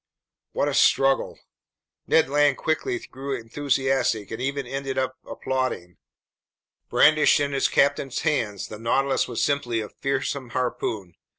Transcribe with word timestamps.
What 0.53 0.67
a 0.67 0.73
struggle! 0.73 1.37
Ned 2.07 2.27
Land 2.27 2.57
quickly 2.57 2.97
grew 2.97 3.37
enthusiastic 3.39 4.31
and 4.31 4.41
even 4.41 4.65
ended 4.65 4.97
up 4.97 5.15
applauding. 5.27 5.97
Brandished 6.89 7.39
in 7.39 7.53
its 7.53 7.67
captain's 7.67 8.21
hands, 8.21 8.67
the 8.69 8.79
Nautilus 8.79 9.27
was 9.27 9.43
simply 9.43 9.79
a 9.79 9.89
fearsome 9.89 10.49
harpoon. 10.57 11.13